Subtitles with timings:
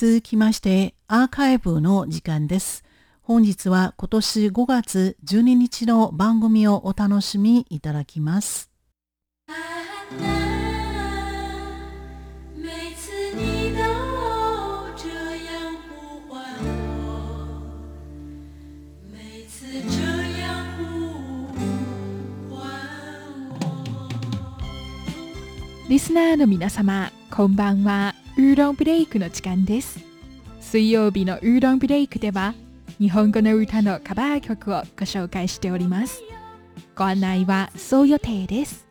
[0.00, 2.84] 続きましてアーカイブの時間です。
[3.20, 8.70] 本日は今年5月12日の番組をお楽しみいただきます。
[25.90, 28.14] リスナーの皆様、こんばんは。
[28.40, 30.00] ウーロンブレイクの時間です。
[30.62, 32.54] 水曜日のウーロンブレイクでは、
[32.98, 36.22] 日本語の歌のカバー曲をご紹介しております。
[36.96, 38.88] ご案内はそう予定です。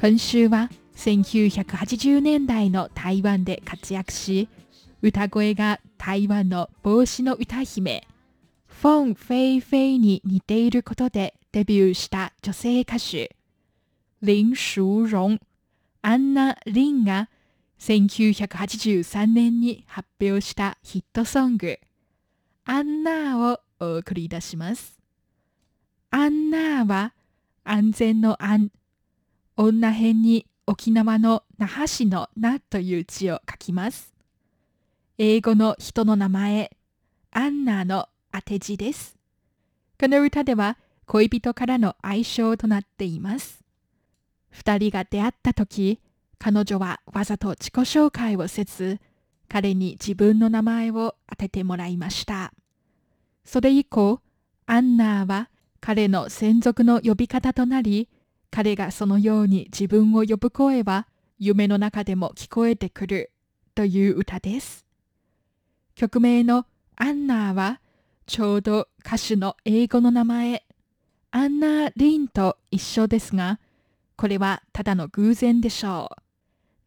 [0.00, 4.48] 今週は1980年代の台湾で活躍し、
[5.02, 8.06] 歌声が台湾の帽子の歌姫、
[8.68, 13.34] フォン・フェイ・フェイに似ていることでデビューした女性歌手、
[14.24, 15.40] 林淑荣
[16.02, 17.28] アンナ・リンが
[17.78, 21.78] 1983年に発表したヒットソング
[22.64, 24.98] 「アンナー」をお送り出します。
[26.10, 27.14] アンナーは
[27.64, 28.70] 安全の安
[29.56, 34.14] 女編に沖縄の那覇市の那という字を書きます。
[35.18, 36.76] 英語の人の名前
[37.30, 39.16] アンナーの当て字です。
[39.98, 43.62] この歌では恋人からの愛称となっています。
[44.50, 46.00] 二人が出会った時、
[46.38, 49.00] 彼女はわざと自己紹介をせず、
[49.48, 52.52] 彼に自分の名前を当ててもらいました。
[53.44, 54.20] それ以降、
[54.66, 58.08] アンナーは彼の専属の呼び方となり、
[58.50, 61.06] 彼がそのように自分を呼ぶ声は
[61.38, 63.32] 夢の中でも聞こえてくる
[63.74, 64.84] という歌です。
[65.94, 67.80] 曲名のアンナーは
[68.26, 70.64] ちょうど歌手の英語の名前
[71.30, 73.60] アンナー・リンと一緒ですが、
[74.16, 76.25] これはただの偶然でしょう。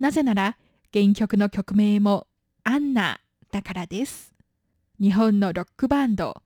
[0.00, 0.56] なぜなら
[0.92, 2.26] 原曲の曲名も
[2.64, 4.32] アンナだからです。
[5.00, 6.42] 日本のロックバンド、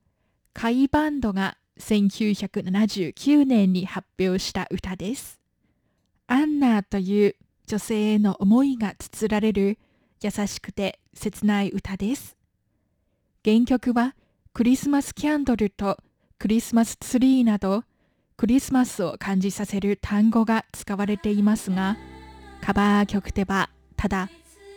[0.53, 5.39] カイバンドが1979年に発表した歌です。
[6.27, 7.35] アンナという
[7.67, 9.77] 女性への思いが綴られる
[10.21, 12.37] 優しくて切ない歌です。
[13.45, 14.15] 原曲は
[14.53, 15.97] クリスマスキャンドルと
[16.39, 17.83] クリスマスツリーなど
[18.37, 21.97] クリスマスを感じさせる単語が使われていますが、
[22.65, 24.29] カバー曲ではただ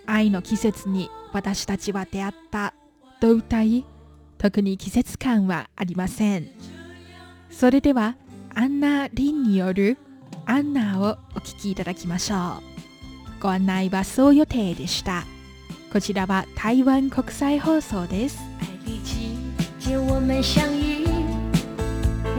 [0.07, 2.75] 愛の季節に私たちは出会った
[3.21, 3.85] と歌い、
[4.39, 6.49] 特に季節感はありません。
[7.49, 8.17] それでは、
[8.55, 9.99] アンナ・リンによる
[10.47, 12.41] アンナをお聴きいただきましょう。
[13.41, 15.25] ご案内はそう予定でした。
[15.93, 18.39] こちらは台湾国際放送です。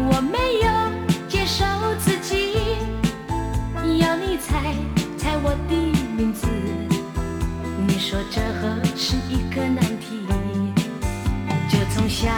[0.10, 0.68] 我没有
[1.30, 1.66] 接受
[2.00, 2.68] 自己，
[4.00, 4.97] 要你猜猜
[5.44, 5.76] 我的
[6.16, 6.48] 名字。
[7.88, 10.26] 你说这何是一个难题？
[11.70, 12.32] 就从想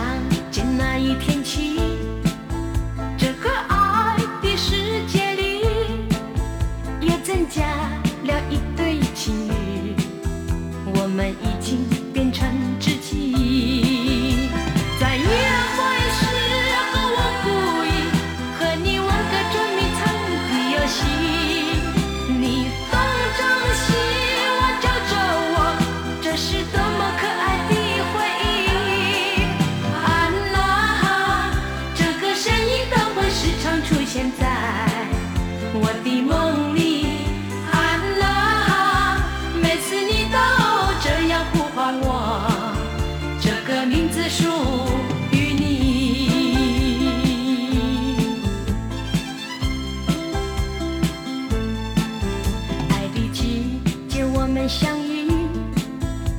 [54.68, 55.28] 相遇，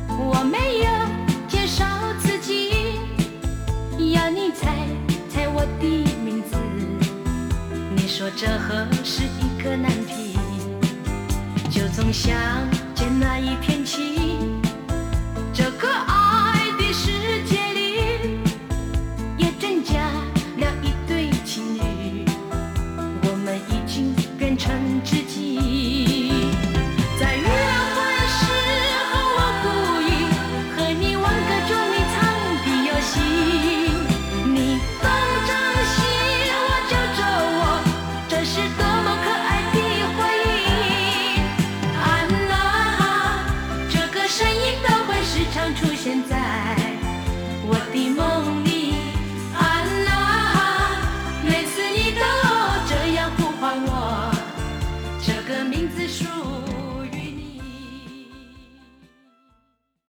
[0.08, 0.86] 我没有
[1.48, 1.84] 介绍
[2.20, 2.98] 自己，
[4.12, 4.86] 要你猜
[5.28, 5.86] 猜我的
[6.24, 6.56] 名字。
[7.96, 10.38] 你说这何是一个难题？
[11.70, 12.36] 就从相
[12.94, 14.38] 见那一天起，
[15.52, 18.38] 这个爱的世界里
[19.38, 19.94] 也增加
[20.58, 22.24] 了一对情侣。
[23.22, 24.70] 我们已经变成
[25.02, 25.29] 知。